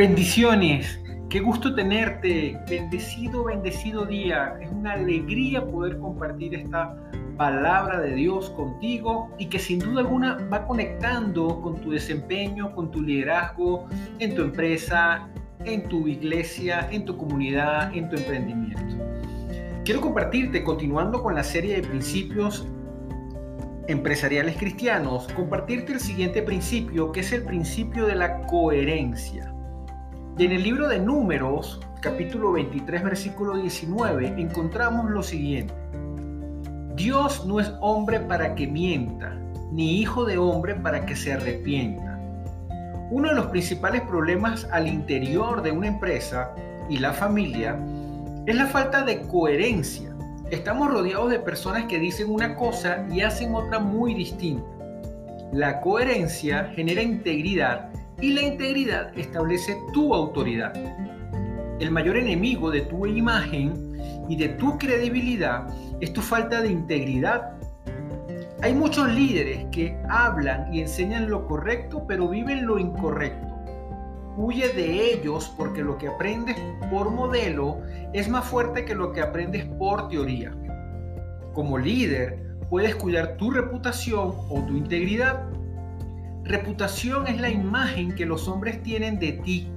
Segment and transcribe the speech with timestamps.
[0.00, 4.56] Bendiciones, qué gusto tenerte, bendecido, bendecido día.
[4.58, 6.96] Es una alegría poder compartir esta
[7.36, 12.90] palabra de Dios contigo y que sin duda alguna va conectando con tu desempeño, con
[12.90, 13.88] tu liderazgo
[14.20, 15.28] en tu empresa,
[15.66, 18.96] en tu iglesia, en tu comunidad, en tu emprendimiento.
[19.84, 22.66] Quiero compartirte, continuando con la serie de principios
[23.86, 29.52] empresariales cristianos, compartirte el siguiente principio, que es el principio de la coherencia.
[30.40, 35.74] Y en el libro de Números, capítulo 23, versículo 19, encontramos lo siguiente.
[36.94, 39.38] Dios no es hombre para que mienta,
[39.70, 42.18] ni hijo de hombre para que se arrepienta.
[43.10, 46.54] Uno de los principales problemas al interior de una empresa
[46.88, 47.78] y la familia
[48.46, 50.16] es la falta de coherencia.
[50.50, 54.64] Estamos rodeados de personas que dicen una cosa y hacen otra muy distinta.
[55.52, 60.72] La coherencia genera integridad y la integridad establece tu autoridad.
[61.80, 63.96] El mayor enemigo de tu imagen
[64.28, 65.66] y de tu credibilidad
[66.00, 67.52] es tu falta de integridad.
[68.62, 73.48] Hay muchos líderes que hablan y enseñan lo correcto pero viven lo incorrecto.
[74.36, 76.56] Huye de ellos porque lo que aprendes
[76.90, 77.80] por modelo
[78.12, 80.52] es más fuerte que lo que aprendes por teoría.
[81.54, 82.38] Como líder,
[82.68, 85.50] puedes cuidar tu reputación o tu integridad
[86.44, 89.68] Reputación es la imagen que los hombres tienen de ti.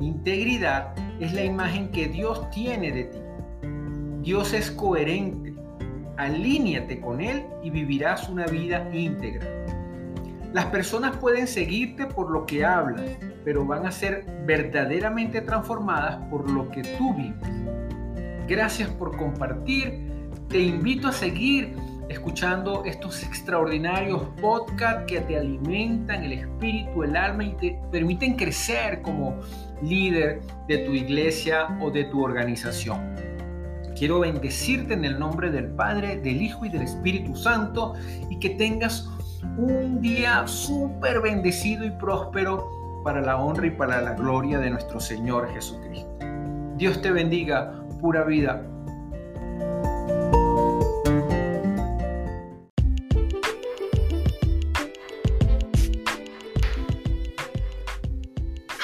[0.00, 3.18] Integridad es la imagen que Dios tiene de ti.
[4.22, 5.54] Dios es coherente.
[6.16, 9.46] Alíñate con Él y vivirás una vida íntegra.
[10.52, 13.02] Las personas pueden seguirte por lo que hablas,
[13.44, 17.50] pero van a ser verdaderamente transformadas por lo que tú vives.
[18.46, 20.12] Gracias por compartir.
[20.48, 21.74] Te invito a seguir
[22.08, 29.02] escuchando estos extraordinarios podcasts que te alimentan el espíritu, el alma y te permiten crecer
[29.02, 29.38] como
[29.82, 33.14] líder de tu iglesia o de tu organización.
[33.96, 37.94] Quiero bendecirte en el nombre del Padre, del Hijo y del Espíritu Santo
[38.28, 39.08] y que tengas
[39.56, 44.98] un día súper bendecido y próspero para la honra y para la gloria de nuestro
[44.98, 46.08] Señor Jesucristo.
[46.76, 48.62] Dios te bendiga, pura vida.